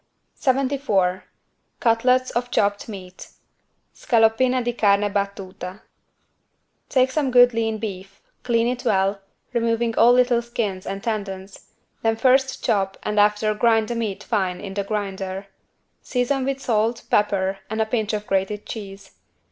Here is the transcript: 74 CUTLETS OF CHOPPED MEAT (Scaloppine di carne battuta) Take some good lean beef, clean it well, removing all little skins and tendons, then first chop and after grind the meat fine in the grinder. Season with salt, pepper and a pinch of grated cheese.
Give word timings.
74 0.33 1.25
CUTLETS 1.79 2.31
OF 2.31 2.49
CHOPPED 2.49 2.89
MEAT 2.89 3.27
(Scaloppine 3.93 4.63
di 4.63 4.73
carne 4.73 5.13
battuta) 5.13 5.81
Take 6.89 7.11
some 7.11 7.29
good 7.29 7.53
lean 7.53 7.77
beef, 7.77 8.19
clean 8.41 8.65
it 8.65 8.83
well, 8.83 9.19
removing 9.53 9.95
all 9.99 10.11
little 10.11 10.41
skins 10.41 10.87
and 10.87 11.03
tendons, 11.03 11.69
then 12.01 12.15
first 12.15 12.65
chop 12.65 12.97
and 13.03 13.19
after 13.19 13.53
grind 13.53 13.89
the 13.89 13.95
meat 13.95 14.23
fine 14.23 14.59
in 14.59 14.73
the 14.73 14.83
grinder. 14.83 15.45
Season 16.01 16.45
with 16.45 16.59
salt, 16.59 17.03
pepper 17.11 17.59
and 17.69 17.79
a 17.79 17.85
pinch 17.85 18.11
of 18.11 18.25
grated 18.25 18.65
cheese. 18.65 19.11